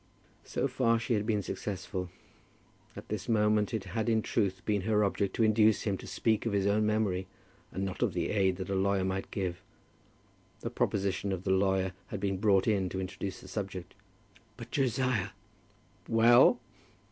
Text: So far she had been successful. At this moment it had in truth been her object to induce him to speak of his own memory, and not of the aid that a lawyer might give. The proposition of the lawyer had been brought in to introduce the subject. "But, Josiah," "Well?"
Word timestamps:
So 0.45 0.67
far 0.67 0.97
she 0.97 1.13
had 1.13 1.27
been 1.27 1.43
successful. 1.43 2.09
At 2.95 3.09
this 3.09 3.29
moment 3.29 3.71
it 3.71 3.83
had 3.83 4.09
in 4.09 4.23
truth 4.23 4.65
been 4.65 4.81
her 4.81 5.03
object 5.03 5.35
to 5.35 5.43
induce 5.43 5.83
him 5.83 5.95
to 5.99 6.07
speak 6.07 6.47
of 6.47 6.53
his 6.53 6.65
own 6.65 6.87
memory, 6.87 7.27
and 7.71 7.85
not 7.85 8.01
of 8.01 8.15
the 8.15 8.31
aid 8.31 8.55
that 8.55 8.71
a 8.71 8.75
lawyer 8.75 9.05
might 9.05 9.29
give. 9.29 9.61
The 10.61 10.71
proposition 10.71 11.31
of 11.31 11.43
the 11.43 11.51
lawyer 11.51 11.93
had 12.07 12.19
been 12.19 12.37
brought 12.39 12.67
in 12.67 12.89
to 12.89 12.99
introduce 12.99 13.41
the 13.41 13.47
subject. 13.47 13.93
"But, 14.57 14.71
Josiah," 14.71 15.29
"Well?" 16.09 16.59